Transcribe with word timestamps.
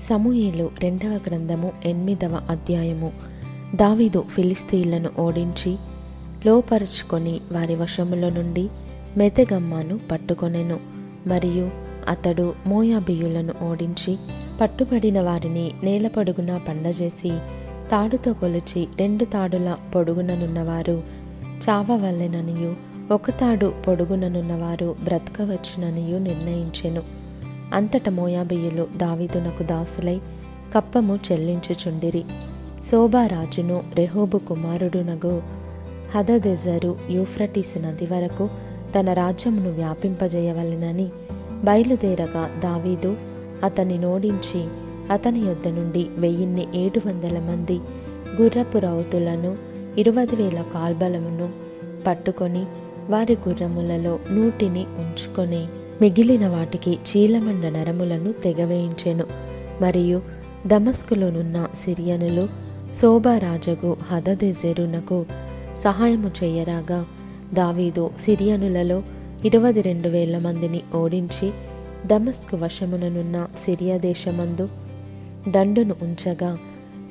సమూయేలు 0.00 0.70
రెండవ 0.82 1.08
గ్రంథము 1.08 1.72
ఎనిమిదవ 1.84 2.40
అధ్యాయము. 2.50 3.12
దావీదు 3.74 4.24
ఫిలిస్తీన్లను 4.30 5.10
ఓడించి 5.18 5.76
లోపరుచుకొని 6.46 7.40
వారి 7.52 7.74
వశములో 7.74 8.30
నుండి 8.30 8.68
మెతెగమ్మాను 9.16 10.00
పట్టుకొనెను. 10.10 10.80
మరియు 11.26 11.70
అతడు 12.08 12.54
మోయాబియులను 12.66 13.52
ఓడించి 13.62 14.16
పట్టుబడిన 14.60 15.20
వారిని 15.20 15.72
నేలపొడుగున 15.82 16.56
పండజేసి 16.56 17.30
తాడుతో 17.90 18.32
కొలిచి 18.32 18.88
రెండు 19.00 19.24
తాడుల 19.24 19.76
పొడుగుననున్నవారు 19.94 21.02
చావవల్లెననియు 21.68 22.76
ఒక 23.12 23.30
తాడు 23.30 23.72
పొడుగుననున్నవారు 23.88 24.96
బ్రతకవచ్చుననియు 25.04 26.18
నిర్ణయించెను. 26.18 27.19
అంతట 27.74 28.08
మోయాబియులు 28.08 28.86
దావీదునకు 28.96 29.62
దాసులై 29.62 30.20
కప్పము 30.74 31.18
చెల్లించుచుండిరి. 31.32 32.24
శోభారాజును 32.90 33.82
రెహోబు 33.94 34.38
కుమారుడునగు 34.38 35.42
హదదెజరు 36.14 36.96
యూఫ్రటీసు 37.10 37.78
నది 37.78 38.06
వరకు 38.06 38.48
తన 38.98 39.12
రాజ్యమును 39.12 39.70
వ్యాపింపజేయవలెనని 39.72 41.08
బయలుదేరగా 41.64 42.50
దావీదు 42.58 43.16
అతని 43.64 43.98
నోడించి 43.98 44.64
అతని 45.10 45.40
యొద్ద 45.40 45.68
నుండి 45.68 46.06
వెయ్యిన్ని 46.16 46.66
ఏడు 46.74 47.08
వందల 47.08 47.38
మంది 47.38 47.80
గుర్రపు 48.40 48.78
రౌతులను 48.78 49.56
ఇరవై 49.98 50.26
వేల 50.26 50.62
కాల్బలమును 50.74 51.50
పట్టుకొని 52.06 52.64
వారి 53.10 53.36
గుర్రములలో 53.48 54.18
నూటిని 54.30 54.84
ఉంచుకొని 54.98 55.66
మిగిలిన 56.00 56.48
వాటికి 56.48 56.90
చీలమండ 56.90 57.66
నరములను 57.66 58.32
తెగవేయించెను. 58.32 59.24
మరియు 59.80 60.22
దమస్కులోనున్న 60.66 61.68
సిరియనులు 61.78 62.48
శోభారాజగు 62.94 63.96
హదదెజెరునకు 64.02 65.26
సహాయము 65.78 66.30
చేయరాగా 66.44 67.06
దావీదు 67.54 68.10
సిరియనులలో 68.20 69.02
ఇరవై 69.44 69.72
రెండు 69.72 70.08
వేల 70.08 70.38
మందిని 70.38 70.80
ఓడించి 70.94 71.50
దమస్కు 72.06 72.56
వశముననున్న 72.56 73.48
సిరియా 73.58 73.96
దేశమందు 73.96 74.68
దండును 75.48 75.94
ఉంచగా 76.02 76.58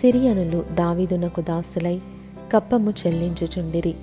సిరియనులు 0.00 0.64
దావీదునకు 0.74 1.40
దాసులై 1.40 2.00
కప్పము 2.52 2.94
చెల్లించుచుండిరి. 3.06 3.94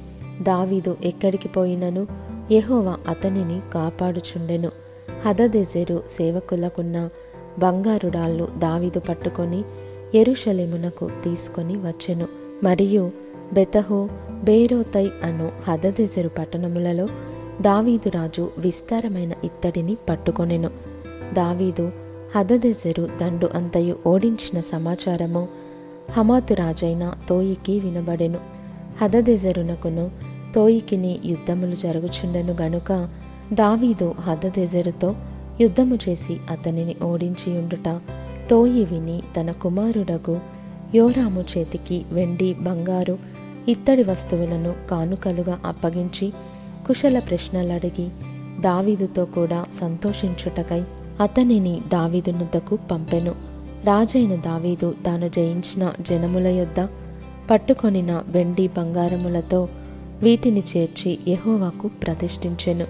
దావీదు 0.42 0.98
ఎక్కడికి 1.04 1.48
పోయినను? 1.48 2.29
యహోవ 2.52 2.98
అతనిని 3.08 3.62
కాపాడుచుండెను. 3.74 4.72
హదదెజెరు 5.26 6.04
సేవకులకున్న 6.10 7.10
బంగారుడాళ్ళు 7.60 8.48
దావీదు 8.58 9.00
పట్టుకొని 9.00 9.64
ఎరుషలేమునకు 10.16 11.10
తీసుకొని 11.24 11.76
వచ్చెను. 11.76 12.28
మరియు 12.64 13.12
బెతహో 13.54 14.10
బేరోతై 14.44 15.10
అను 15.24 15.52
హదదెజెరు 15.68 16.30
పట్టణములలో 16.30 17.08
దావీదు 17.62 18.10
రాజు 18.10 18.52
విస్తారమైన 18.58 19.34
ఇత్తడిని 19.44 19.98
పట్టుకొనెను. 20.10 20.70
దావీదు 21.34 21.92
హదదెజెరు 22.36 23.08
దండు 23.22 23.50
అంతయు 23.54 23.96
ఓడించిన 24.08 24.62
సమాచారము 24.62 25.48
హమాతు 26.12 26.54
రాజైన 26.54 27.14
తోయికి 27.30 27.80
వినబడెను. 27.80 28.40
హదదెజరునకును 29.02 30.12
తోయికిని 30.56 31.20
యుద్ధములు 31.26 31.76
జరుగుచుండెను 31.76 32.56
గనుక 32.62 33.08
దావీదు 33.54 34.16
హదదెజరుతో 34.20 35.16
యుద్ధము 35.62 35.98
చేసి 36.10 36.38
అతనిని 36.50 36.96
ఓడించి 37.04 37.58
ఉండుట 37.58 38.00
తోయి 38.50 38.86
విని 38.86 39.22
తన 39.40 39.52
కుమారుడగు 39.52 40.40
యోరాము 40.96 41.42
చేతికి 41.42 42.06
వెండి 42.12 42.54
బంగారు 42.54 43.18
ఇత్తడి 43.68 44.04
వస్తువులను 44.04 44.76
కానుకలుగా 44.90 45.60
అప్పగించి 45.66 46.34
కుశల 46.88 47.20
ప్రశ్నలడిగి 47.20 48.10
దావీదుతో 48.62 49.26
కూడా 49.26 49.66
సంతోషించుటకై 49.80 50.84
అతనిని 51.22 51.82
దావీదునుద్దకు 51.88 52.78
పంపెను. 52.92 53.32
రాజైన 53.86 54.36
దావీదు 54.36 54.96
తాను 55.06 55.28
జయించిన 55.28 55.92
జనముల 56.02 56.48
యొద్ద 56.48 56.88
పట్టుకొనిన 57.52 58.24
వెండి 58.28 58.68
బంగారములతో 58.68 59.68
వీటిని 60.24 60.64
చేర్చి 60.78 61.20
యహోవాకు 61.28 61.88
ప్రతిష్ఠించెను. 61.88 62.86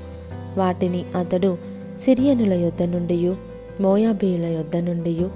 వాటిని 0.57 1.05
అతడు 1.15 1.57
సిరియనుల 1.99 2.53
యొద్ద 2.53 2.83
నుండియు 2.83 3.35
మోయాబీయుల 3.81 4.45
యొద్ద 4.45 4.77
నుండియు 4.77 5.29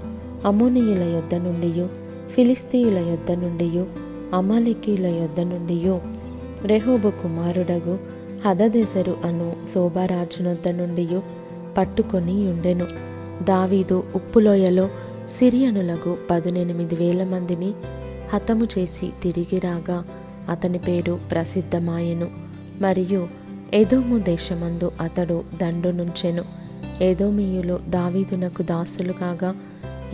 అమోనీయుల 0.44 1.02
యొద్ద 1.02 1.34
నుండియు 1.34 1.88
ఫిలిస్తీయుల 2.30 2.98
యొద్ద 2.98 3.32
నుండియు 3.32 3.86
అమాలికీయుల 4.34 5.06
యొద్ద 5.06 5.40
నుండి 5.40 5.98
రెహోబు 6.66 7.10
కుమారుడగు 7.10 7.98
హదదెసరు 8.44 9.16
అను 9.24 9.66
శోభారాజునొద్ద 9.74 10.68
నుండియు 10.68 11.22
పట్టుకొని 11.78 12.32
ఉండెను. 12.32 12.86
దావీదు 13.42 14.04
ఉప్పులోయలో 14.14 14.88
సిరియనులకు 15.30 16.16
పదునెనిమిది 16.30 16.96
వేల 16.96 17.24
మందిని 17.24 17.72
హతము 18.34 18.68
చేసి 18.78 19.10
తిరిగి 19.22 19.58
రాగా 19.58 20.04
అతని 20.48 20.78
పేరు 20.78 21.20
ప్రసిద్ధమాయెను. 21.30 22.28
మరియు 22.80 23.28
ఏదోము 23.74 24.18
దేశమందు 24.18 24.92
అతడు 25.00 25.44
దండు 25.62 25.88
నుంచెను 25.88 26.44
ఏదోమీయులు 27.02 27.80
దావీదునకు 27.88 28.62
దాసులు 28.62 29.12
కాగా 29.12 29.54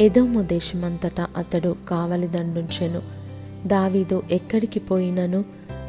ఏదోము 0.00 0.42
దేశమంతటా 0.42 1.26
అతడు 1.36 1.76
కావలి 1.88 2.26
దండుంచెను. 2.26 3.02
దావీదు 3.66 4.22
ఎక్కడికి 4.30 4.80
పోయినను? 4.80 5.44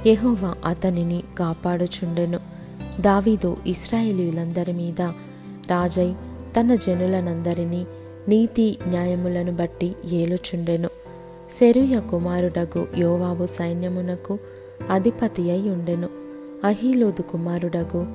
ఎహోవా 0.06 0.56
అతనిని 0.66 1.24
కాపాడుచుండెను. 1.40 2.40
దావీదు 3.02 3.58
ఇస్రాయేలీలందరి 3.68 4.74
మీద 4.74 5.02
రాజై 5.70 6.14
తన 6.60 6.76
జనులనందరినీ 6.76 7.86
నీతి 8.28 8.78
న్యాయములను 8.88 9.52
బట్టి 9.52 9.96
ఏలుచుండెను. 10.12 10.90
సెరుయ 11.52 12.00
కుమారుడగు 12.00 12.88
యోవాబు 12.98 13.46
సైన్యమునకు 13.46 14.40
అధిపతి 14.90 15.52
అయి 15.52 15.70
ఉండెను 15.70 16.10
అహీలోదు 16.64 17.22
కుమారుడగు 17.22 18.06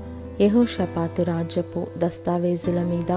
యహోషపాతు 0.41 1.23
రాజ్యపు 1.23 1.87
దస్తావేజుల 1.99 2.83
మీద 2.83 3.13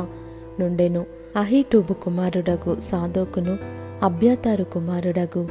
నుండెను. 0.60 1.06
అహీటూబు 1.36 1.94
కుమారుడగు 1.94 2.80
సాదోకును 2.80 3.58
అభ్యతారు 4.04 4.64
కుమారుడగు 4.64 5.48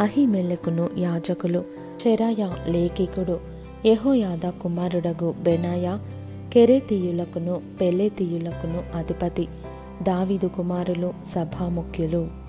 అహిమెలకును 0.00 0.90
యాజకులు 0.98 1.64
చెరాయ 2.06 2.48
లేఖికుడు 2.66 3.40
యహోయాద 3.86 4.48
కుమారుడగు 4.48 5.34
బెనాయ 5.42 5.98
కెరేతీయులకును 6.52 7.62
పెలేతీయులకును 7.80 8.98
అధిపతి. 8.98 9.48
దావీదు 10.02 10.46
కుమారులు 10.46 11.12
సభాముఖ్యులు. 11.30 12.41